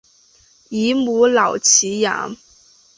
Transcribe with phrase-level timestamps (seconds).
[0.69, 2.35] 以母老乞养。